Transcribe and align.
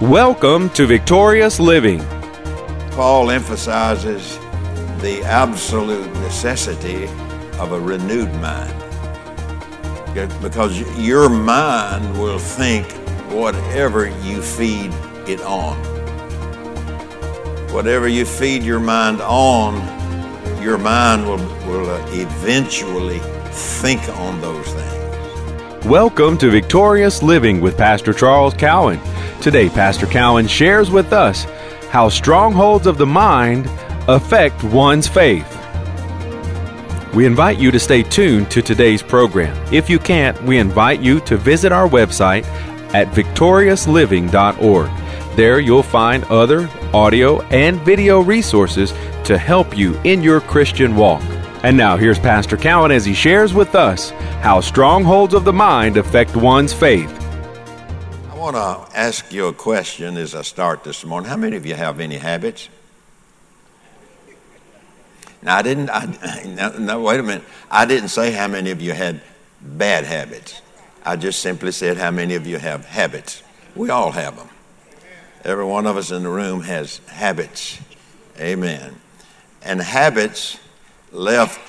Welcome 0.00 0.70
to 0.70 0.86
Victorious 0.86 1.58
Living. 1.58 1.98
Paul 2.92 3.32
emphasizes 3.32 4.38
the 5.02 5.22
absolute 5.24 6.06
necessity 6.20 7.06
of 7.58 7.72
a 7.72 7.80
renewed 7.80 8.32
mind. 8.34 8.72
Because 10.40 10.78
your 10.96 11.28
mind 11.28 12.16
will 12.16 12.38
think 12.38 12.86
whatever 13.32 14.06
you 14.22 14.40
feed 14.40 14.92
it 15.26 15.40
on. 15.40 15.76
Whatever 17.72 18.06
you 18.06 18.24
feed 18.24 18.62
your 18.62 18.78
mind 18.78 19.20
on, 19.20 19.74
your 20.62 20.78
mind 20.78 21.26
will, 21.26 21.38
will 21.66 21.90
uh, 21.90 22.06
eventually 22.12 23.18
think 23.50 24.08
on 24.10 24.40
those 24.40 24.64
things. 24.68 25.84
Welcome 25.84 26.38
to 26.38 26.50
Victorious 26.50 27.20
Living 27.20 27.60
with 27.60 27.76
Pastor 27.76 28.12
Charles 28.12 28.54
Cowan. 28.54 29.00
Today, 29.40 29.68
Pastor 29.68 30.06
Cowan 30.06 30.48
shares 30.48 30.90
with 30.90 31.12
us 31.12 31.44
how 31.90 32.08
strongholds 32.08 32.88
of 32.88 32.98
the 32.98 33.06
mind 33.06 33.70
affect 34.08 34.64
one's 34.64 35.06
faith. 35.06 35.46
We 37.14 37.24
invite 37.24 37.58
you 37.58 37.70
to 37.70 37.78
stay 37.78 38.02
tuned 38.02 38.50
to 38.50 38.62
today's 38.62 39.02
program. 39.02 39.56
If 39.72 39.88
you 39.88 40.00
can't, 40.00 40.40
we 40.42 40.58
invite 40.58 41.00
you 41.00 41.20
to 41.20 41.36
visit 41.36 41.72
our 41.72 41.88
website 41.88 42.44
at 42.92 43.08
victoriousliving.org. 43.08 45.36
There 45.36 45.60
you'll 45.60 45.82
find 45.84 46.24
other 46.24 46.68
audio 46.92 47.40
and 47.42 47.78
video 47.80 48.20
resources 48.20 48.92
to 49.24 49.38
help 49.38 49.76
you 49.76 49.94
in 50.02 50.22
your 50.22 50.40
Christian 50.40 50.96
walk. 50.96 51.22
And 51.62 51.76
now 51.76 51.96
here's 51.96 52.18
Pastor 52.18 52.56
Cowan 52.56 52.90
as 52.90 53.04
he 53.04 53.14
shares 53.14 53.54
with 53.54 53.74
us 53.74 54.10
how 54.40 54.60
strongholds 54.60 55.34
of 55.34 55.44
the 55.44 55.52
mind 55.52 55.96
affect 55.96 56.34
one's 56.34 56.72
faith. 56.72 57.17
I 58.48 58.50
want 58.50 58.90
to 58.90 58.98
ask 58.98 59.30
you 59.30 59.48
a 59.48 59.52
question 59.52 60.16
as 60.16 60.34
I 60.34 60.40
start 60.40 60.82
this 60.82 61.04
morning. 61.04 61.28
How 61.28 61.36
many 61.36 61.56
of 61.56 61.66
you 61.66 61.74
have 61.74 62.00
any 62.00 62.16
habits? 62.16 62.70
Now, 65.42 65.56
I 65.56 65.60
didn't, 65.60 65.90
I, 65.90 66.72
no, 66.78 67.02
wait 67.02 67.20
a 67.20 67.22
minute. 67.22 67.44
I 67.70 67.84
didn't 67.84 68.08
say 68.08 68.32
how 68.32 68.48
many 68.48 68.70
of 68.70 68.80
you 68.80 68.94
had 68.94 69.20
bad 69.60 70.04
habits. 70.04 70.62
I 71.04 71.16
just 71.16 71.40
simply 71.40 71.72
said 71.72 71.98
how 71.98 72.10
many 72.10 72.36
of 72.36 72.46
you 72.46 72.56
have 72.56 72.86
habits. 72.86 73.42
We 73.76 73.90
all 73.90 74.12
have 74.12 74.36
them. 74.36 74.48
Every 75.44 75.66
one 75.66 75.86
of 75.86 75.98
us 75.98 76.10
in 76.10 76.22
the 76.22 76.30
room 76.30 76.62
has 76.62 76.98
habits. 77.08 77.78
Amen. 78.40 78.98
And 79.60 79.78
habits 79.78 80.58
left 81.12 81.60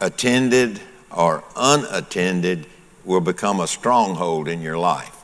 attended 0.00 0.80
or 1.10 1.44
unattended 1.54 2.66
will 3.04 3.20
become 3.20 3.60
a 3.60 3.66
stronghold 3.66 4.48
in 4.48 4.62
your 4.62 4.78
life. 4.78 5.15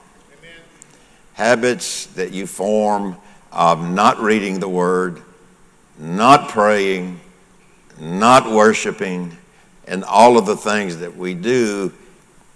Habits 1.34 2.06
that 2.06 2.33
you 2.33 2.47
form 2.47 3.16
of 3.50 3.88
not 3.88 4.19
reading 4.20 4.61
the 4.61 4.69
Word, 4.69 5.20
not 5.98 6.48
praying, 6.48 7.20
not 7.98 8.50
worshiping, 8.50 9.36
and 9.86 10.05
all 10.05 10.38
of 10.38 10.47
the 10.47 10.56
things 10.56 10.98
that 10.98 11.16
we 11.16 11.34
do, 11.34 11.92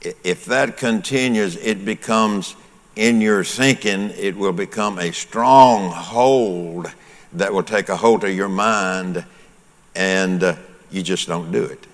if 0.01 0.45
that 0.47 0.77
continues, 0.77 1.57
it 1.57 1.85
becomes 1.85 2.55
in 2.95 3.21
your 3.21 3.45
thinking, 3.45 4.11
it 4.17 4.37
will 4.37 4.53
become 4.53 4.99
a 4.99 5.13
stronghold 5.13 6.91
that 7.35 7.53
will 7.53 7.63
take 7.63 7.89
a 7.89 7.97
hold 7.97 8.25
of 8.25 8.35
your 8.35 8.49
mind, 8.49 9.25
and 9.95 10.43
uh, 10.43 10.57
you 10.91 11.03
just 11.03 11.29
don't 11.29 11.53
do 11.53 11.65
it. 11.65 11.87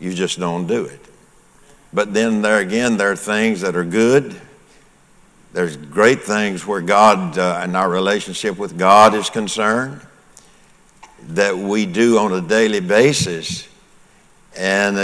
You 0.00 0.12
just 0.12 0.38
don't 0.38 0.66
do 0.66 0.84
it. 0.84 1.00
But 1.92 2.12
then, 2.12 2.42
there 2.42 2.58
again, 2.58 2.96
there 2.96 3.12
are 3.12 3.16
things 3.16 3.60
that 3.60 3.76
are 3.76 3.84
good. 3.84 4.40
There's 5.54 5.76
great 5.76 6.24
things 6.24 6.66
where 6.66 6.80
God 6.80 7.38
uh, 7.38 7.60
and 7.62 7.76
our 7.76 7.88
relationship 7.88 8.58
with 8.58 8.76
God 8.76 9.14
is 9.14 9.30
concerned 9.30 10.00
that 11.28 11.56
we 11.56 11.86
do 11.86 12.18
on 12.18 12.32
a 12.32 12.40
daily 12.40 12.80
basis. 12.80 13.68
And 14.56 14.98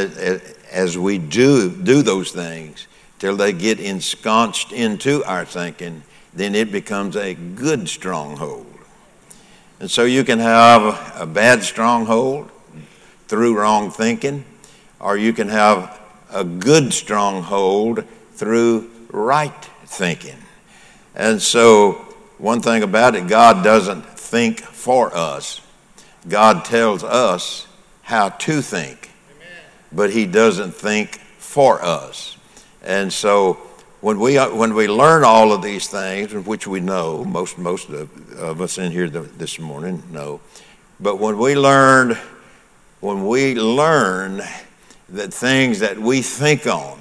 as 0.72 0.98
we 0.98 1.18
do, 1.18 1.70
do 1.70 2.02
those 2.02 2.32
things, 2.32 2.88
till 3.20 3.36
they 3.36 3.52
get 3.52 3.78
ensconced 3.78 4.72
into 4.72 5.22
our 5.22 5.44
thinking, 5.44 6.02
then 6.34 6.56
it 6.56 6.72
becomes 6.72 7.14
a 7.14 7.34
good 7.34 7.88
stronghold. 7.88 8.66
And 9.78 9.88
so 9.88 10.02
you 10.02 10.24
can 10.24 10.40
have 10.40 11.14
a 11.16 11.26
bad 11.26 11.62
stronghold 11.62 12.50
through 13.28 13.56
wrong 13.56 13.92
thinking, 13.92 14.44
or 14.98 15.16
you 15.16 15.32
can 15.32 15.48
have 15.48 15.96
a 16.28 16.42
good 16.42 16.92
stronghold 16.92 18.04
through 18.32 18.90
right 19.12 19.64
thinking. 19.86 20.36
And 21.14 21.40
so, 21.42 21.92
one 22.38 22.60
thing 22.60 22.82
about 22.82 23.14
it, 23.14 23.26
God 23.26 23.62
doesn't 23.64 24.02
think 24.18 24.60
for 24.60 25.14
us, 25.14 25.60
God 26.28 26.64
tells 26.64 27.02
us 27.02 27.66
how 28.02 28.30
to 28.30 28.62
think, 28.62 29.10
but 29.92 30.10
He 30.10 30.26
doesn't 30.26 30.72
think 30.72 31.18
for 31.50 31.82
us. 31.82 32.36
And 32.82 33.12
so 33.12 33.54
when 34.00 34.18
we, 34.18 34.36
when 34.36 34.74
we 34.74 34.88
learn 34.88 35.24
all 35.24 35.52
of 35.52 35.62
these 35.62 35.88
things, 35.88 36.32
which 36.32 36.66
we 36.66 36.80
know, 36.80 37.24
most, 37.24 37.58
most 37.58 37.88
of, 37.90 38.32
of 38.38 38.60
us 38.60 38.78
in 38.78 38.92
here 38.92 39.08
this 39.08 39.58
morning 39.58 40.02
know, 40.10 40.40
but 40.98 41.18
when 41.18 41.38
we 41.38 41.54
learn, 41.54 42.16
when 43.00 43.26
we 43.26 43.54
learn 43.54 44.42
that 45.08 45.34
things 45.34 45.80
that 45.80 45.98
we 45.98 46.22
think 46.22 46.66
on 46.66 46.98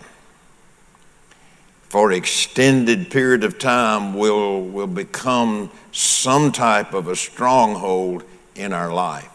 for 1.89 2.11
extended 2.11 3.09
period 3.09 3.43
of 3.43 3.57
time 3.57 4.13
will, 4.13 4.61
will 4.61 4.87
become 4.87 5.71
some 5.91 6.51
type 6.51 6.93
of 6.93 7.07
a 7.07 7.15
stronghold 7.15 8.23
in 8.55 8.73
our 8.73 8.93
life. 8.93 9.29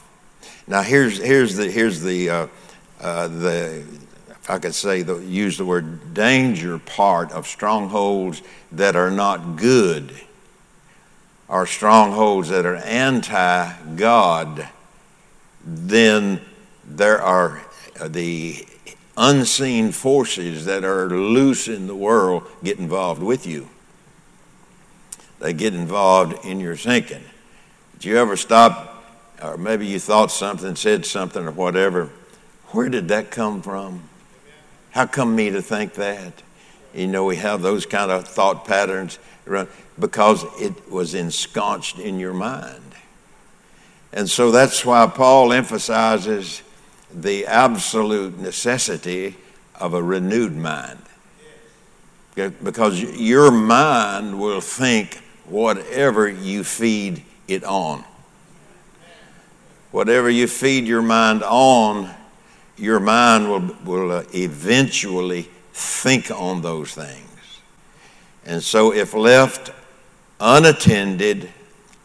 Now 0.67 0.83
here's, 0.83 1.19
here's 1.19 1.57
the, 1.57 1.71
here's 1.71 2.01
the, 2.01 2.31
uh, 2.31 2.47
uh, 3.01 3.29
the 3.29 3.85
if 4.45 4.51
I 4.51 4.59
could 4.59 4.75
say, 4.75 5.01
the, 5.01 5.17
use 5.21 5.57
the 5.57 5.65
word 5.65 6.13
danger 6.13 6.79
part 6.79 7.33
of 7.33 7.47
strongholds 7.47 8.43
that 8.73 8.95
are 8.95 9.11
not 9.11 9.57
good, 9.57 10.13
are 11.49 11.65
strongholds 11.65 12.51
that 12.51 12.67
are 12.67 12.77
anti 12.77 13.73
God, 13.97 14.69
then 15.65 16.43
there 16.85 17.23
are 17.23 17.63
the 18.05 18.67
unseen 19.17 19.93
forces 19.93 20.65
that 20.65 20.85
are 20.85 21.09
loose 21.09 21.69
in 21.69 21.87
the 21.87 21.95
world 21.95 22.45
get 22.63 22.79
involved 22.79 23.23
with 23.23 23.47
you. 23.47 23.69
They 25.41 25.53
get 25.53 25.75
involved 25.75 26.45
in 26.45 26.61
your 26.61 26.77
thinking. 26.77 27.23
Did 27.95 28.05
you 28.05 28.19
ever 28.19 28.37
stop, 28.37 29.05
or 29.43 29.57
maybe 29.57 29.87
you 29.87 29.99
thought 29.99 30.31
something, 30.31 30.75
said 30.77 31.07
something, 31.07 31.45
or 31.47 31.51
whatever? 31.51 32.11
Where 32.69 32.89
did 32.89 33.09
that 33.09 33.31
come 33.31 33.63
from? 33.63 34.03
How 34.91 35.07
come 35.07 35.35
me 35.37 35.51
to 35.51 35.63
think 35.63 35.95
that? 35.95 36.43
You 36.95 37.09
know, 37.09 37.25
we 37.25 37.37
have 37.37 37.63
those 37.63 37.87
kind 37.87 38.11
of 38.11 38.27
thought 38.27 38.65
patterns 38.65 39.19
because 39.99 40.45
it 40.61 40.91
was 40.91 41.15
ensconced 41.15 41.99
in 41.99 42.19
your 42.19 42.33
mind. 42.33 42.81
And 44.13 44.31
so 44.31 44.51
that's 44.51 44.85
why 44.85 45.07
Paul 45.09 45.53
emphasizes 45.53 46.63
the 47.15 47.47
absolute 47.47 48.39
necessity 48.39 49.37
of 49.77 49.95
a 49.95 50.03
renewed 50.03 50.57
mind. 50.57 50.99
Because 52.35 53.01
your 53.01 53.51
mind 53.51 54.41
will 54.41 54.61
think 54.61 55.23
whatever 55.47 56.29
you 56.29 56.65
feed 56.65 57.23
it 57.47 57.63
on. 57.65 58.05
Whatever 59.93 60.29
you 60.29 60.49
feed 60.49 60.87
your 60.87 61.03
mind 61.03 61.45
on, 61.45 62.11
your 62.77 62.99
mind 62.99 63.49
will, 63.49 63.77
will 63.85 64.11
uh, 64.11 64.25
eventually 64.35 65.49
think 65.73 66.31
on 66.31 66.63
those 66.63 66.93
things. 66.93 67.61
And 68.45 68.61
so, 68.63 68.93
if 68.93 69.15
left 69.15 69.71
unattended, 70.41 71.51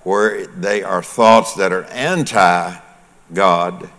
where 0.04 0.46
they 0.48 0.84
are 0.84 1.04
thoughts 1.04 1.56
that 1.56 1.72
are 1.74 1.86
anti 1.86 2.76
God, 3.34 3.90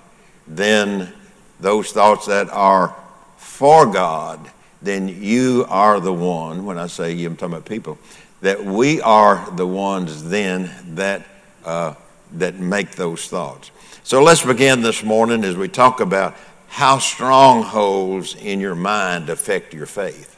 then 0.56 1.12
those 1.61 1.93
thoughts 1.93 2.26
that 2.26 2.50
are 2.50 2.94
for 3.37 3.87
God, 3.87 4.50
then 4.82 5.08
you 5.08 5.64
are 5.69 6.00
the 6.00 6.12
one, 6.12 6.64
when 6.64 6.79
I 6.79 6.88
say 6.88 7.12
you, 7.12 7.29
I'm 7.29 7.37
talking 7.37 7.55
about 7.55 7.67
people, 7.67 7.99
that 8.41 8.64
we 8.64 9.00
are 9.00 9.49
the 9.52 9.67
ones 9.67 10.29
then 10.29 10.70
that, 10.97 11.26
uh, 11.64 11.94
that 12.32 12.56
make 12.56 12.93
those 12.93 13.29
thoughts. 13.29 13.70
So 14.02 14.23
let's 14.23 14.44
begin 14.44 14.82
this 14.82 15.05
morning 15.05 15.44
as 15.44 15.56
we 15.56 15.69
talk 15.69 16.00
about 16.00 16.35
how 16.69 16.99
strongholds 16.99 18.35
in 18.35 18.58
your 18.61 18.75
mind 18.75 19.29
affect 19.29 19.75
your 19.75 19.87
faith. 19.87 20.37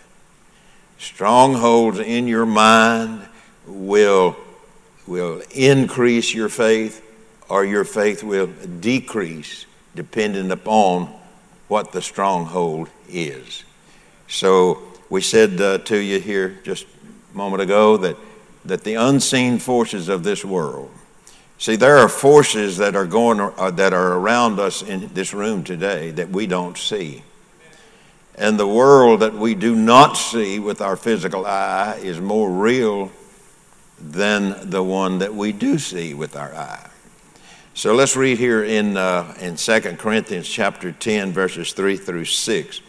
Strongholds 0.98 2.00
in 2.00 2.26
your 2.26 2.46
mind 2.46 3.26
will, 3.66 4.36
will 5.06 5.42
increase 5.54 6.34
your 6.34 6.48
faith 6.48 7.02
or 7.48 7.64
your 7.64 7.84
faith 7.84 8.22
will 8.22 8.48
decrease 8.80 9.66
depending 9.94 10.50
upon 10.50 11.08
what 11.68 11.92
the 11.92 12.02
stronghold 12.02 12.88
is. 13.08 13.64
So 14.28 14.82
we 15.10 15.20
said 15.20 15.60
uh, 15.60 15.78
to 15.78 15.96
you 15.96 16.20
here 16.20 16.58
just 16.64 16.86
a 17.32 17.36
moment 17.36 17.62
ago 17.62 17.96
that 17.98 18.16
that 18.64 18.84
the 18.84 18.94
unseen 18.94 19.58
forces 19.58 20.08
of 20.08 20.22
this 20.22 20.44
world, 20.44 20.90
see, 21.58 21.76
there 21.76 21.98
are 21.98 22.08
forces 22.08 22.76
that 22.76 22.94
are 22.94 23.06
going 23.06 23.40
uh, 23.40 23.70
that 23.72 23.92
are 23.92 24.14
around 24.14 24.60
us 24.60 24.82
in 24.82 25.08
this 25.14 25.34
room 25.34 25.64
today 25.64 26.10
that 26.12 26.28
we 26.28 26.46
don't 26.46 26.78
see. 26.78 27.22
And 28.36 28.58
the 28.58 28.66
world 28.66 29.20
that 29.20 29.34
we 29.34 29.54
do 29.54 29.74
not 29.74 30.14
see 30.14 30.58
with 30.58 30.80
our 30.80 30.96
physical 30.96 31.44
eye 31.44 32.00
is 32.02 32.20
more 32.20 32.50
real 32.50 33.10
than 33.98 34.70
the 34.70 34.82
one 34.82 35.18
that 35.18 35.34
we 35.34 35.52
do 35.52 35.78
see 35.78 36.14
with 36.14 36.34
our 36.34 36.54
eye. 36.54 36.88
So 37.74 37.94
let's 37.94 38.16
read 38.16 38.36
here 38.36 38.62
in, 38.62 38.98
uh, 38.98 39.34
in 39.40 39.56
2 39.56 39.80
Corinthians 39.96 40.46
chapter 40.46 40.92
10, 40.92 41.32
verses 41.32 41.72
3 41.72 41.96
through 41.96 42.26
6. 42.26 42.82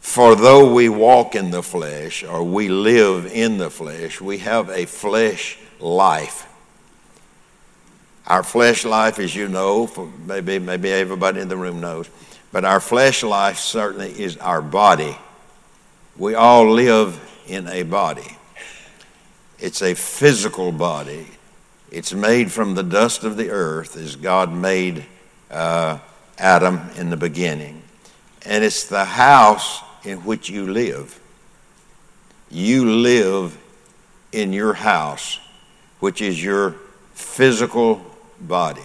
For 0.00 0.36
though 0.36 0.72
we 0.72 0.90
walk 0.90 1.34
in 1.34 1.50
the 1.50 1.62
flesh, 1.62 2.22
or 2.22 2.44
we 2.44 2.68
live 2.68 3.26
in 3.26 3.56
the 3.56 3.70
flesh, 3.70 4.20
we 4.20 4.38
have 4.38 4.68
a 4.68 4.84
flesh 4.84 5.58
life. 5.80 6.46
Our 8.26 8.42
flesh 8.42 8.84
life, 8.84 9.18
as 9.18 9.34
you 9.34 9.48
know, 9.48 9.90
maybe, 10.26 10.58
maybe 10.58 10.90
everybody 10.90 11.40
in 11.40 11.48
the 11.48 11.56
room 11.56 11.80
knows, 11.80 12.10
but 12.52 12.66
our 12.66 12.80
flesh 12.80 13.22
life 13.22 13.58
certainly 13.58 14.10
is 14.10 14.36
our 14.36 14.60
body. 14.60 15.16
We 16.18 16.34
all 16.34 16.70
live 16.70 17.18
in 17.46 17.66
a 17.66 17.82
body. 17.82 18.36
It's 19.58 19.80
a 19.80 19.94
physical 19.94 20.70
body. 20.70 21.26
It's 21.90 22.12
made 22.12 22.50
from 22.50 22.74
the 22.74 22.82
dust 22.82 23.24
of 23.24 23.36
the 23.36 23.50
earth 23.50 23.96
as 23.96 24.16
God 24.16 24.52
made 24.52 25.04
uh, 25.50 25.98
Adam 26.38 26.80
in 26.96 27.10
the 27.10 27.16
beginning. 27.16 27.82
And 28.44 28.64
it's 28.64 28.84
the 28.84 29.04
house 29.04 29.82
in 30.04 30.18
which 30.18 30.48
you 30.48 30.70
live. 30.70 31.20
You 32.50 32.84
live 32.84 33.58
in 34.32 34.52
your 34.52 34.74
house, 34.74 35.40
which 36.00 36.20
is 36.20 36.42
your 36.42 36.76
physical 37.14 38.04
body. 38.40 38.82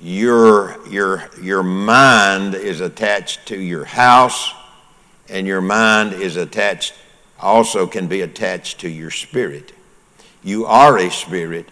Your, 0.00 0.76
your, 0.88 1.28
your 1.40 1.62
mind 1.62 2.54
is 2.54 2.80
attached 2.80 3.46
to 3.48 3.60
your 3.60 3.84
house, 3.84 4.52
and 5.28 5.46
your 5.46 5.60
mind 5.60 6.12
is 6.12 6.36
attached, 6.36 6.94
also 7.40 7.86
can 7.86 8.06
be 8.06 8.20
attached 8.20 8.80
to 8.80 8.88
your 8.88 9.10
spirit. 9.10 9.72
You 10.42 10.66
are 10.66 10.98
a 10.98 11.10
spirit, 11.10 11.68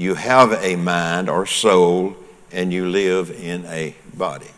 you 0.00 0.14
have 0.14 0.52
a 0.64 0.76
mind 0.76 1.28
or 1.28 1.44
soul, 1.44 2.16
and 2.50 2.72
you 2.72 2.86
live 2.86 3.30
in 3.30 3.66
a 3.66 3.94
body. 4.14 4.50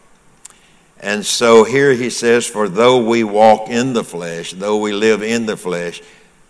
And 1.01 1.27
so 1.27 1.65
here 1.65 1.95
he 1.95 2.11
says, 2.11 2.47
For 2.47 2.69
though 2.69 3.05
we 3.05 3.25
walk 3.25 3.69
in 3.69 3.93
the 3.93 4.05
flesh, 4.05 4.53
though 4.53 4.77
we 4.77 4.93
live 4.93 5.21
in 5.21 5.47
the 5.47 5.57
flesh, 5.57 6.01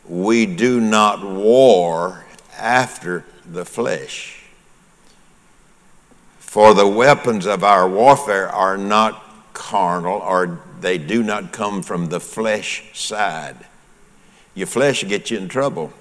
we 0.07 0.45
do 0.45 0.79
not 0.79 1.25
war 1.25 2.27
after 2.59 3.25
the 3.47 3.65
flesh. 3.65 4.45
For 6.39 6.75
the 6.75 6.87
weapons 6.87 7.47
of 7.47 7.65
our 7.65 7.89
warfare 7.89 8.51
are 8.51 8.77
not 8.77 9.25
carnal, 9.55 10.19
or 10.19 10.61
they 10.83 10.99
do 10.99 11.23
not 11.23 11.51
come 11.51 11.83
from 11.83 12.11
the 12.11 12.21
flesh 12.21 12.91
side. 12.93 13.57
Your 14.55 14.67
flesh 14.67 15.03
gets 15.09 15.31
you 15.31 15.39
in 15.39 15.49
trouble. 15.49 15.95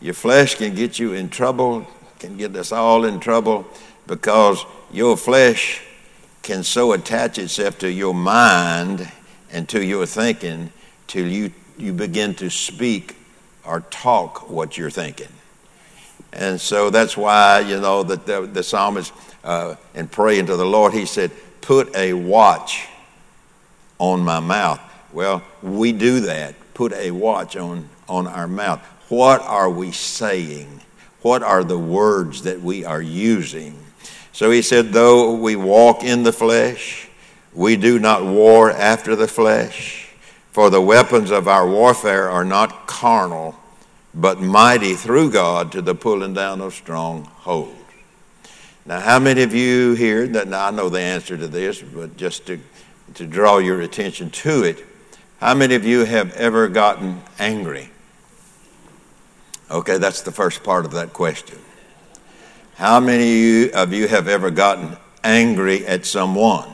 Your 0.00 0.14
flesh 0.14 0.54
can 0.56 0.74
get 0.74 0.98
you 0.98 1.12
in 1.12 1.28
trouble, 1.28 1.86
can 2.18 2.36
get 2.36 2.54
us 2.56 2.72
all 2.72 3.04
in 3.04 3.20
trouble 3.20 3.66
because 4.06 4.64
your 4.92 5.16
flesh 5.16 5.82
can 6.42 6.62
so 6.62 6.92
attach 6.92 7.38
itself 7.38 7.78
to 7.78 7.90
your 7.90 8.14
mind 8.14 9.10
and 9.50 9.68
to 9.68 9.84
your 9.84 10.06
thinking 10.06 10.72
till 11.06 11.26
you, 11.26 11.52
you 11.78 11.92
begin 11.92 12.34
to 12.34 12.50
speak 12.50 13.16
or 13.64 13.80
talk 13.90 14.48
what 14.48 14.78
you're 14.78 14.90
thinking. 14.90 15.28
And 16.32 16.60
so 16.60 16.90
that's 16.90 17.16
why, 17.16 17.60
you 17.60 17.80
know, 17.80 18.02
that 18.02 18.26
the, 18.26 18.42
the 18.42 18.62
psalmist, 18.62 19.12
uh, 19.42 19.76
in 19.94 20.08
praying 20.08 20.46
to 20.46 20.56
the 20.56 20.66
Lord, 20.66 20.92
he 20.92 21.06
said, 21.06 21.30
Put 21.60 21.94
a 21.96 22.12
watch 22.12 22.86
on 23.98 24.20
my 24.20 24.38
mouth. 24.38 24.80
Well, 25.12 25.42
we 25.62 25.92
do 25.92 26.20
that. 26.20 26.54
Put 26.76 26.92
a 26.92 27.10
watch 27.10 27.56
on, 27.56 27.88
on 28.06 28.26
our 28.26 28.46
mouth. 28.46 28.84
What 29.08 29.40
are 29.40 29.70
we 29.70 29.92
saying? 29.92 30.82
What 31.22 31.42
are 31.42 31.64
the 31.64 31.78
words 31.78 32.42
that 32.42 32.60
we 32.60 32.84
are 32.84 33.00
using? 33.00 33.78
So 34.32 34.50
he 34.50 34.60
said, 34.60 34.92
Though 34.92 35.36
we 35.36 35.56
walk 35.56 36.04
in 36.04 36.22
the 36.22 36.34
flesh, 36.34 37.08
we 37.54 37.76
do 37.76 37.98
not 37.98 38.26
war 38.26 38.70
after 38.70 39.16
the 39.16 39.26
flesh, 39.26 40.10
for 40.52 40.68
the 40.68 40.82
weapons 40.82 41.30
of 41.30 41.48
our 41.48 41.66
warfare 41.66 42.28
are 42.28 42.44
not 42.44 42.86
carnal 42.86 43.58
but 44.12 44.42
mighty 44.42 44.92
through 44.92 45.30
God 45.30 45.72
to 45.72 45.80
the 45.80 45.94
pulling 45.94 46.34
down 46.34 46.60
of 46.60 46.74
strongholds. 46.74 47.72
Now, 48.84 49.00
how 49.00 49.18
many 49.18 49.42
of 49.42 49.54
you 49.54 49.94
here, 49.94 50.26
that 50.28 50.52
I 50.52 50.70
know 50.70 50.90
the 50.90 51.00
answer 51.00 51.38
to 51.38 51.48
this, 51.48 51.80
but 51.80 52.18
just 52.18 52.46
to, 52.48 52.60
to 53.14 53.26
draw 53.26 53.56
your 53.56 53.80
attention 53.80 54.28
to 54.30 54.62
it, 54.62 54.84
how 55.46 55.54
many 55.54 55.76
of 55.76 55.84
you 55.84 56.04
have 56.04 56.34
ever 56.34 56.66
gotten 56.66 57.22
angry? 57.38 57.88
Okay, 59.70 59.96
that's 59.96 60.22
the 60.22 60.32
first 60.32 60.64
part 60.64 60.84
of 60.84 60.90
that 60.90 61.12
question. 61.12 61.56
How 62.74 62.98
many 62.98 63.70
of 63.70 63.92
you 63.92 64.08
have 64.08 64.26
ever 64.26 64.50
gotten 64.50 64.96
angry 65.22 65.86
at 65.86 66.04
someone? 66.04 66.68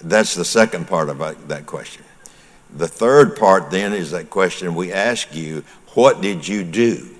That's 0.00 0.34
the 0.34 0.44
second 0.46 0.88
part 0.88 1.10
of 1.10 1.18
that 1.48 1.66
question. 1.66 2.02
The 2.74 2.88
third 2.88 3.36
part 3.36 3.70
then 3.70 3.92
is 3.92 4.12
that 4.12 4.30
question 4.30 4.74
we 4.74 4.90
ask 4.90 5.34
you 5.34 5.62
what 5.92 6.22
did 6.22 6.48
you 6.48 6.64
do? 6.64 7.14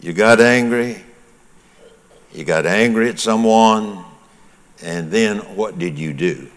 You 0.00 0.12
got 0.12 0.40
angry. 0.40 1.02
You 2.32 2.44
got 2.44 2.64
angry 2.66 3.08
at 3.08 3.18
someone. 3.18 4.04
And 4.80 5.10
then 5.10 5.38
what 5.56 5.80
did 5.80 5.98
you 5.98 6.12
do? 6.12 6.48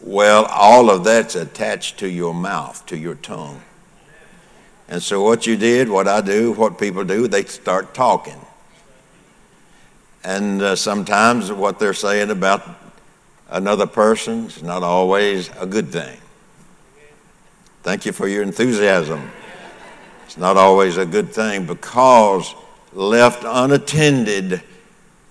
Well, 0.00 0.44
all 0.46 0.90
of 0.90 1.04
that's 1.04 1.34
attached 1.34 1.98
to 1.98 2.08
your 2.08 2.34
mouth, 2.34 2.84
to 2.86 2.96
your 2.96 3.16
tongue. 3.16 3.62
And 4.88 5.02
so, 5.02 5.22
what 5.22 5.46
you 5.46 5.56
did, 5.56 5.88
what 5.88 6.08
I 6.08 6.20
do, 6.20 6.52
what 6.52 6.78
people 6.78 7.04
do, 7.04 7.28
they 7.28 7.44
start 7.44 7.94
talking. 7.94 8.40
And 10.24 10.62
uh, 10.62 10.76
sometimes 10.76 11.52
what 11.52 11.78
they're 11.78 11.94
saying 11.94 12.30
about 12.30 12.62
another 13.48 13.86
person 13.86 14.46
is 14.46 14.62
not 14.62 14.82
always 14.82 15.50
a 15.58 15.66
good 15.66 15.88
thing. 15.88 16.18
Thank 17.82 18.06
you 18.06 18.12
for 18.12 18.28
your 18.28 18.42
enthusiasm. 18.42 19.30
It's 20.26 20.36
not 20.36 20.56
always 20.56 20.96
a 20.96 21.06
good 21.06 21.30
thing 21.32 21.64
because 21.64 22.54
left 22.92 23.44
unattended, 23.46 24.62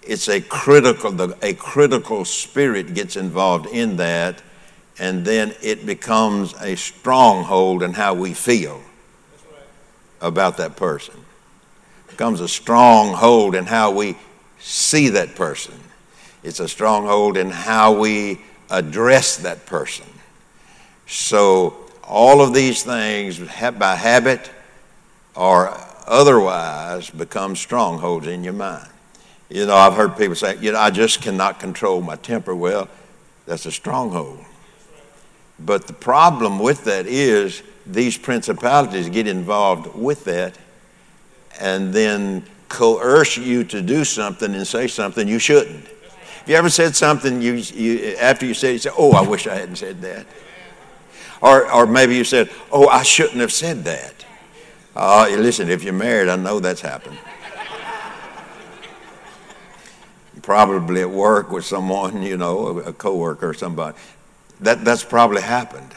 it's 0.01 0.29
a 0.29 0.41
critical, 0.41 1.33
a 1.43 1.53
critical 1.53 2.25
spirit 2.25 2.93
gets 2.93 3.15
involved 3.15 3.67
in 3.67 3.97
that, 3.97 4.41
and 4.99 5.23
then 5.23 5.53
it 5.61 5.85
becomes 5.85 6.53
a 6.61 6.75
stronghold 6.75 7.83
in 7.83 7.93
how 7.93 8.13
we 8.13 8.33
feel 8.33 8.81
about 10.21 10.57
that 10.57 10.75
person. 10.75 11.15
It 12.07 12.11
becomes 12.11 12.41
a 12.41 12.47
stronghold 12.47 13.55
in 13.55 13.65
how 13.65 13.91
we 13.91 14.17
see 14.59 15.09
that 15.09 15.35
person. 15.35 15.75
It's 16.43 16.59
a 16.59 16.67
stronghold 16.67 17.37
in 17.37 17.49
how 17.49 17.99
we 17.99 18.41
address 18.69 19.37
that 19.37 19.65
person. 19.65 20.05
So 21.05 21.77
all 22.03 22.41
of 22.41 22.53
these 22.53 22.83
things, 22.83 23.39
by 23.39 23.95
habit 23.95 24.49
or 25.35 25.77
otherwise, 26.07 27.09
become 27.09 27.55
strongholds 27.55 28.27
in 28.27 28.43
your 28.43 28.53
mind. 28.53 28.89
You 29.49 29.65
know, 29.65 29.75
I've 29.75 29.93
heard 29.93 30.17
people 30.17 30.35
say, 30.35 30.57
you 30.59 30.71
know, 30.71 30.79
I 30.79 30.89
just 30.89 31.21
cannot 31.21 31.59
control 31.59 32.01
my 32.01 32.15
temper. 32.15 32.55
Well, 32.55 32.89
that's 33.45 33.65
a 33.65 33.71
stronghold. 33.71 34.43
But 35.59 35.87
the 35.87 35.93
problem 35.93 36.59
with 36.59 36.83
that 36.85 37.07
is 37.07 37.63
these 37.85 38.17
principalities 38.17 39.09
get 39.09 39.27
involved 39.27 39.95
with 39.95 40.25
that 40.25 40.57
and 41.59 41.93
then 41.93 42.43
coerce 42.69 43.37
you 43.37 43.63
to 43.63 43.81
do 43.81 44.03
something 44.03 44.53
and 44.53 44.67
say 44.67 44.87
something 44.87 45.27
you 45.27 45.39
shouldn't. 45.39 45.87
Have 45.87 46.49
you 46.49 46.55
ever 46.55 46.69
said 46.69 46.95
something 46.95 47.41
you, 47.41 47.53
you 47.53 48.15
after 48.19 48.45
you 48.45 48.53
said 48.53 48.69
it, 48.69 48.73
you 48.73 48.79
say, 48.79 48.91
"Oh, 48.97 49.11
I 49.11 49.21
wish 49.21 49.47
I 49.47 49.55
hadn't 49.55 49.77
said 49.77 50.01
that." 50.01 50.25
Or, 51.41 51.71
or 51.71 51.85
maybe 51.85 52.15
you 52.15 52.23
said, 52.23 52.49
Oh, 52.71 52.87
I 52.87 53.03
shouldn't 53.03 53.39
have 53.39 53.51
said 53.51 53.83
that. 53.83 54.13
Uh, 54.95 55.27
listen, 55.37 55.69
if 55.69 55.83
you're 55.83 55.93
married, 55.93 56.29
I 56.29 56.35
know 56.35 56.59
that's 56.59 56.81
happened. 56.81 57.17
probably 60.41 61.01
at 61.01 61.09
work 61.09 61.51
with 61.51 61.65
someone, 61.65 62.23
you 62.23 62.37
know, 62.37 62.79
a 62.79 62.93
coworker 62.93 63.49
or 63.49 63.53
somebody. 63.53 63.97
That, 64.61 64.83
that's 64.83 65.03
probably 65.03 65.41
happened. 65.41 65.93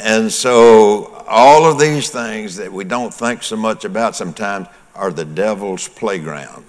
And 0.00 0.30
so, 0.30 1.06
all 1.26 1.70
of 1.70 1.78
these 1.78 2.08
things 2.10 2.56
that 2.56 2.72
we 2.72 2.84
don't 2.84 3.12
think 3.12 3.42
so 3.42 3.56
much 3.56 3.84
about 3.84 4.14
sometimes 4.14 4.68
are 4.94 5.10
the 5.10 5.24
devil's 5.24 5.88
playground. 5.88 6.64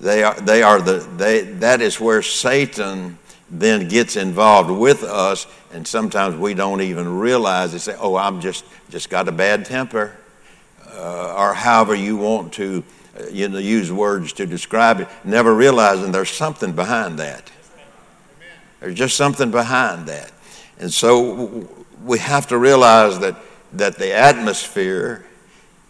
They 0.00 0.22
are, 0.22 0.38
they 0.40 0.62
are 0.62 0.80
the, 0.80 0.98
they, 1.16 1.42
that 1.42 1.80
is 1.80 2.00
where 2.00 2.22
Satan 2.22 3.18
then 3.50 3.88
gets 3.88 4.16
involved 4.16 4.70
with 4.70 5.02
us, 5.02 5.46
and 5.72 5.86
sometimes 5.86 6.36
we 6.36 6.54
don't 6.54 6.80
even 6.80 7.18
realize 7.18 7.72
it. 7.74 7.80
Say, 7.80 7.96
"Oh, 7.98 8.16
I'm 8.16 8.40
just 8.40 8.64
just 8.90 9.08
got 9.08 9.28
a 9.28 9.32
bad 9.32 9.64
temper," 9.64 10.16
uh, 10.92 11.34
or 11.36 11.54
however 11.54 11.94
you 11.94 12.16
want 12.16 12.52
to, 12.54 12.82
uh, 13.18 13.26
you 13.30 13.48
know, 13.48 13.58
use 13.58 13.92
words 13.92 14.32
to 14.34 14.46
describe 14.46 15.00
it. 15.00 15.08
Never 15.24 15.54
realizing 15.54 16.12
there's 16.12 16.30
something 16.30 16.72
behind 16.72 17.18
that. 17.20 17.50
There's 18.80 18.94
just 18.94 19.16
something 19.16 19.50
behind 19.50 20.06
that, 20.08 20.32
and 20.78 20.92
so 20.92 21.68
we 22.04 22.18
have 22.18 22.46
to 22.48 22.58
realize 22.58 23.18
that 23.20 23.36
that 23.72 23.98
the 23.98 24.12
atmosphere 24.12 25.24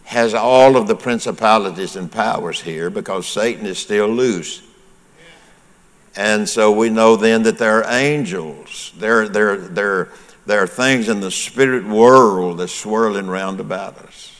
has 0.04 0.34
all 0.34 0.76
of 0.76 0.86
the 0.86 0.94
principalities 0.94 1.96
and 1.96 2.10
powers 2.10 2.60
here 2.60 2.90
because 2.90 3.26
Satan 3.26 3.66
is 3.66 3.78
still 3.78 4.06
loose. 4.06 4.62
And 6.14 6.48
so 6.48 6.72
we 6.72 6.88
know 6.88 7.16
then 7.16 7.42
that 7.42 7.58
there 7.58 7.82
are 7.82 7.92
angels. 7.92 8.92
There, 8.96 9.28
there, 9.28 9.56
there, 9.56 10.08
there 10.46 10.62
are 10.62 10.66
things 10.66 11.08
in 11.08 11.20
the 11.20 11.30
spirit 11.30 11.84
world 11.84 12.58
that's 12.58 12.72
swirling 12.72 13.26
round 13.26 13.60
about 13.60 13.98
us. 13.98 14.35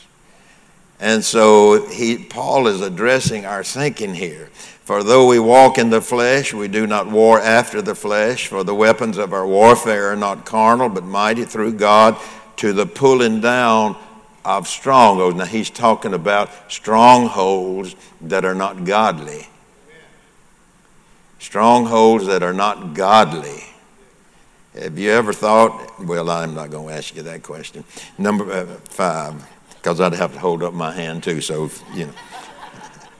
And 0.99 1.23
so 1.23 1.87
he, 1.87 2.17
Paul 2.17 2.67
is 2.67 2.81
addressing 2.81 3.45
our 3.45 3.63
thinking 3.63 4.15
here. 4.15 4.47
For 4.83 5.03
though 5.03 5.27
we 5.27 5.37
walk 5.37 5.77
in 5.77 5.89
the 5.89 6.01
flesh, 6.01 6.53
we 6.53 6.67
do 6.67 6.87
not 6.87 7.07
war 7.07 7.39
after 7.39 7.81
the 7.81 7.93
flesh, 7.93 8.47
for 8.47 8.63
the 8.63 8.73
weapons 8.73 9.17
of 9.17 9.33
our 9.33 9.45
warfare 9.45 10.11
are 10.11 10.15
not 10.15 10.45
carnal, 10.45 10.89
but 10.89 11.03
mighty 11.03 11.43
through 11.43 11.73
God 11.73 12.17
to 12.57 12.73
the 12.73 12.85
pulling 12.85 13.41
down 13.41 13.95
of 14.45 14.67
strongholds. 14.67 15.35
Now, 15.35 15.45
he's 15.45 15.69
talking 15.69 16.13
about 16.13 16.49
strongholds 16.71 17.95
that 18.21 18.45
are 18.45 18.55
not 18.55 18.85
godly. 18.85 19.47
Strongholds 21.39 22.27
that 22.27 22.41
are 22.41 22.53
not 22.53 22.93
godly. 22.93 23.63
Have 24.73 24.97
you 24.97 25.11
ever 25.11 25.33
thought? 25.33 25.99
Well, 25.99 26.29
I'm 26.29 26.55
not 26.55 26.71
going 26.71 26.87
to 26.87 26.93
ask 26.93 27.15
you 27.15 27.23
that 27.23 27.43
question. 27.43 27.83
Number 28.17 28.49
uh, 28.51 28.65
five, 28.85 29.45
because 29.87 30.01
I'd 30.01 30.15
have 30.15 30.33
to 30.33 30.39
hold 30.39 30.63
up 30.63 30.73
my 30.73 30.91
hand 30.91 31.23
too. 31.23 31.39
So, 31.39 31.71
you 31.93 32.07
know. 32.07 32.13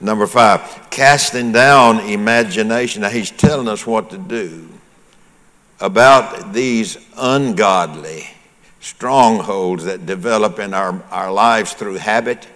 Number 0.02 0.26
five, 0.26 0.88
casting 0.90 1.50
down 1.50 2.00
imagination. 2.00 3.00
Now, 3.00 3.08
he's 3.08 3.30
telling 3.30 3.68
us 3.68 3.86
what 3.86 4.10
to 4.10 4.18
do 4.18 4.68
about 5.80 6.52
these 6.52 6.98
ungodly 7.16 8.28
strongholds 8.80 9.84
that 9.86 10.04
develop 10.04 10.58
in 10.58 10.74
our, 10.74 11.02
our 11.10 11.32
lives 11.32 11.72
through 11.72 11.94
habit, 11.94 12.46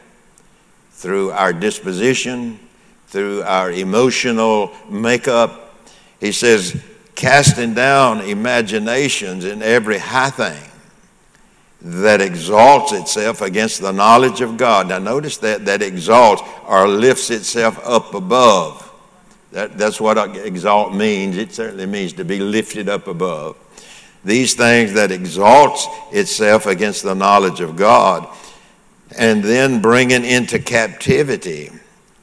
through 0.91 1.31
our 1.31 1.55
disposition, 1.55 2.59
through 3.07 3.43
our 3.45 3.73
emotional 3.73 4.73
makeup. 4.91 5.75
He 6.21 6.33
says, 6.33 6.79
casting 7.15 7.73
down 7.73 8.21
imaginations 8.21 9.47
in 9.47 9.63
every 9.63 9.97
high 9.97 10.29
thing 10.29 10.72
that 11.85 12.21
exalts 12.21 12.93
itself 12.93 13.41
against 13.41 13.81
the 13.81 13.93
knowledge 13.93 14.41
of 14.41 14.57
God. 14.57 14.89
Now, 14.89 14.99
notice 14.99 15.37
that, 15.39 15.65
that 15.67 15.83
exalts 15.83 16.43
or 16.67 16.87
lifts 16.87 17.31
itself 17.31 17.81
up 17.87 18.15
above. 18.15 18.89
That, 19.51 19.77
that's 19.77 20.01
what 20.01 20.37
exalt 20.37 20.95
means. 20.95 21.37
It 21.37 21.53
certainly 21.53 21.87
means 21.87 22.15
to 22.15 22.25
be 22.25 22.39
lifted 22.39 22.89
up 22.89 23.09
above 23.09 23.57
these 24.25 24.55
things 24.55 24.93
that 24.95 25.11
exalts 25.11 25.87
itself 26.13 26.67
against 26.67 27.03
the 27.03 27.15
knowledge 27.15 27.61
of 27.61 27.77
God, 27.77 28.29
and 29.17 29.43
then 29.43 29.83
bringing 29.83 30.25
into 30.25 30.59
captivity 30.59 31.71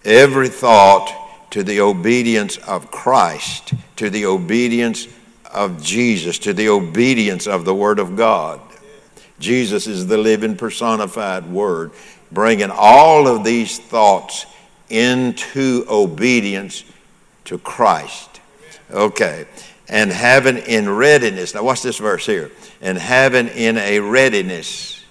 every 0.05 0.49
thought 0.49 1.13
to 1.51 1.63
the 1.63 1.81
obedience 1.81 2.57
of 2.57 2.89
Christ, 2.91 3.73
to 3.97 4.09
the 4.09 4.25
obedience 4.25 5.07
of 5.51 5.83
Jesus, 5.83 6.39
to 6.39 6.53
the 6.53 6.69
obedience 6.69 7.47
of 7.47 7.65
the 7.65 7.75
Word 7.75 7.99
of 7.99 8.15
God. 8.15 8.61
Jesus 9.39 9.87
is 9.87 10.07
the 10.07 10.17
living 10.17 10.55
personified 10.55 11.45
Word, 11.49 11.91
bringing 12.31 12.69
all 12.71 13.27
of 13.27 13.43
these 13.43 13.79
thoughts 13.79 14.45
into 14.89 15.85
obedience 15.89 16.83
to 17.45 17.57
Christ. 17.57 18.41
Okay 18.91 19.45
and 19.89 20.11
having 20.11 20.57
in 20.57 20.87
readiness. 20.87 21.55
Now, 21.55 21.63
watch 21.63 21.81
this 21.81 21.97
verse 21.97 22.25
here. 22.25 22.51
And 22.79 22.97
having 22.97 23.47
in 23.47 23.77
a 23.77 23.99
readiness. 23.99 25.03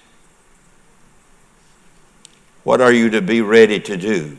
What 2.63 2.81
are 2.81 2.91
you 2.91 3.11
to 3.11 3.21
be 3.21 3.41
ready 3.41 3.79
to 3.81 3.97
do? 3.97 4.37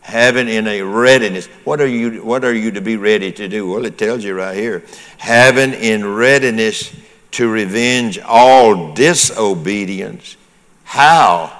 Having 0.00 0.48
in 0.48 0.66
a 0.66 0.80
readiness. 0.82 1.46
What 1.64 1.82
are 1.82 1.86
you, 1.86 2.24
what 2.24 2.44
are 2.44 2.54
you 2.54 2.70
to 2.72 2.80
be 2.80 2.96
ready 2.96 3.30
to 3.32 3.46
do? 3.46 3.70
Well, 3.70 3.84
it 3.84 3.98
tells 3.98 4.24
you 4.24 4.34
right 4.34 4.56
here. 4.56 4.84
Having 5.18 5.74
in 5.74 6.14
readiness 6.14 6.96
to 7.32 7.48
revenge 7.48 8.18
all 8.18 8.94
disobedience. 8.94 10.36
How? 10.84 11.54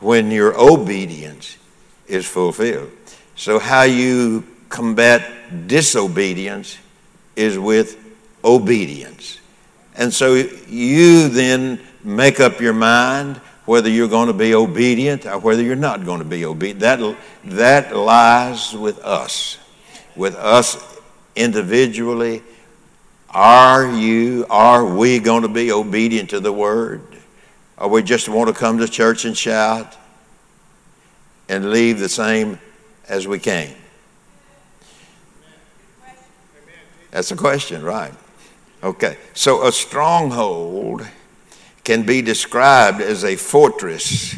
When 0.00 0.30
your 0.30 0.58
obedience 0.58 1.56
is 2.06 2.26
fulfilled. 2.26 2.90
So, 3.34 3.58
how 3.58 3.82
you 3.82 4.44
combat 4.68 5.68
disobedience 5.68 6.78
is 7.34 7.58
with 7.58 7.98
obedience. 8.44 9.38
And 9.94 10.12
so 10.12 10.34
you 10.34 11.28
then 11.28 11.80
make 12.04 12.40
up 12.40 12.60
your 12.60 12.72
mind 12.72 13.36
whether 13.64 13.88
you're 13.88 14.08
going 14.08 14.28
to 14.28 14.34
be 14.34 14.54
obedient 14.54 15.26
or 15.26 15.38
whether 15.38 15.62
you're 15.62 15.76
not 15.76 16.04
going 16.04 16.20
to 16.20 16.24
be 16.24 16.44
obedient. 16.44 16.80
That, 16.80 17.16
that 17.44 17.96
lies 17.96 18.74
with 18.74 18.98
us, 19.00 19.58
with 20.14 20.36
us 20.36 21.00
individually. 21.34 22.42
Are 23.30 23.92
you, 23.92 24.46
are 24.48 24.84
we 24.84 25.18
going 25.18 25.42
to 25.42 25.48
be 25.48 25.72
obedient 25.72 26.30
to 26.30 26.40
the 26.40 26.52
word? 26.52 27.02
Or 27.76 27.88
we 27.88 28.02
just 28.02 28.28
want 28.28 28.48
to 28.48 28.54
come 28.54 28.78
to 28.78 28.88
church 28.88 29.24
and 29.24 29.36
shout 29.36 29.96
and 31.48 31.70
leave 31.70 31.98
the 31.98 32.08
same 32.08 32.58
as 33.08 33.28
we 33.28 33.38
came? 33.38 33.74
That's 37.10 37.30
a 37.30 37.36
question, 37.36 37.82
right? 37.82 38.12
Okay. 38.82 39.16
So 39.34 39.66
a 39.66 39.72
stronghold 39.72 41.06
can 41.84 42.04
be 42.04 42.20
described 42.20 43.00
as 43.00 43.24
a 43.24 43.36
fortress 43.36 44.36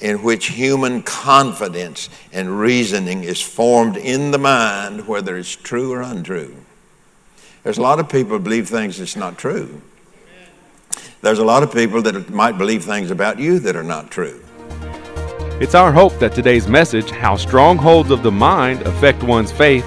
in 0.00 0.22
which 0.22 0.46
human 0.48 1.02
confidence 1.02 2.08
and 2.32 2.60
reasoning 2.60 3.24
is 3.24 3.40
formed 3.40 3.96
in 3.96 4.30
the 4.30 4.38
mind, 4.38 5.06
whether 5.08 5.36
it's 5.36 5.54
true 5.54 5.92
or 5.92 6.02
untrue. 6.02 6.54
There's 7.66 7.78
a 7.78 7.82
lot 7.82 7.98
of 7.98 8.08
people 8.08 8.38
believe 8.38 8.68
things 8.68 8.98
that's 8.98 9.16
not 9.16 9.38
true. 9.38 9.82
There's 11.20 11.40
a 11.40 11.44
lot 11.44 11.64
of 11.64 11.72
people 11.72 12.00
that 12.02 12.30
might 12.30 12.56
believe 12.56 12.84
things 12.84 13.10
about 13.10 13.40
you 13.40 13.58
that 13.58 13.74
are 13.74 13.82
not 13.82 14.08
true. 14.08 14.40
It's 15.60 15.74
our 15.74 15.90
hope 15.90 16.16
that 16.20 16.32
today's 16.32 16.68
message, 16.68 17.10
How 17.10 17.34
Strongholds 17.34 18.12
of 18.12 18.22
the 18.22 18.30
Mind 18.30 18.82
Affect 18.82 19.24
One's 19.24 19.50
Faith, 19.50 19.84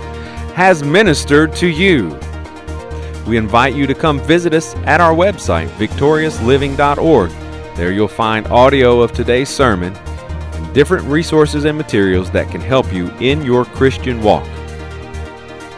has 0.55 0.83
ministered 0.83 1.55
to 1.55 1.67
you. 1.67 2.19
We 3.25 3.37
invite 3.37 3.75
you 3.75 3.87
to 3.87 3.95
come 3.95 4.19
visit 4.19 4.53
us 4.53 4.75
at 4.83 4.99
our 4.99 5.13
website, 5.13 5.69
victoriousliving.org. 5.77 7.31
There 7.77 7.93
you'll 7.93 8.09
find 8.09 8.45
audio 8.47 8.99
of 8.99 9.13
today's 9.13 9.47
sermon 9.47 9.95
and 9.95 10.73
different 10.73 11.05
resources 11.05 11.63
and 11.63 11.77
materials 11.77 12.29
that 12.31 12.51
can 12.51 12.59
help 12.59 12.91
you 12.91 13.09
in 13.21 13.41
your 13.43 13.63
Christian 13.63 14.21
walk. 14.21 14.45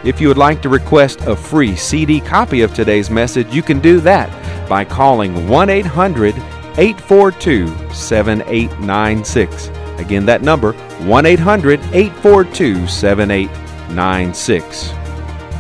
If 0.03 0.19
you 0.19 0.29
would 0.29 0.37
like 0.37 0.63
to 0.63 0.69
request 0.69 1.21
a 1.21 1.35
free 1.35 1.75
CD 1.75 2.19
copy 2.19 2.61
of 2.61 2.73
today's 2.73 3.11
message, 3.11 3.53
you 3.53 3.61
can 3.61 3.79
do 3.79 3.99
that 3.99 4.31
by 4.67 4.83
calling 4.83 5.47
1 5.47 5.69
800 5.69 6.33
842 6.77 7.67
7896. 7.93 9.67
Again, 9.99 10.25
that 10.25 10.41
number 10.41 10.73
1 10.73 11.25
800 11.27 11.79
842 11.93 12.87
7896. 12.87 14.91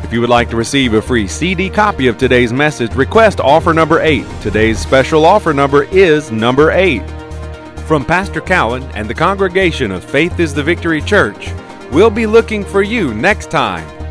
If 0.03 0.11
you 0.11 0.21
would 0.21 0.31
like 0.31 0.49
to 0.49 0.57
receive 0.57 0.95
a 0.95 1.01
free 1.01 1.27
CD 1.27 1.69
copy 1.69 2.07
of 2.07 2.17
today's 2.17 2.51
message, 2.51 2.95
request 2.95 3.39
offer 3.39 3.75
number 3.75 4.01
8. 4.01 4.25
Today's 4.41 4.79
special 4.79 5.23
offer 5.23 5.53
number 5.53 5.83
is 5.83 6.31
number 6.31 6.71
8. 6.71 7.07
From 7.81 8.03
Pastor 8.03 8.41
Cowan 8.41 8.81
and 8.95 9.07
the 9.07 9.13
congregation 9.13 9.91
of 9.91 10.03
Faith 10.03 10.39
is 10.39 10.51
the 10.51 10.63
Victory 10.63 11.01
Church, 11.01 11.51
we'll 11.91 12.09
be 12.09 12.25
looking 12.25 12.65
for 12.65 12.81
you 12.81 13.13
next 13.13 13.51
time 13.51 14.00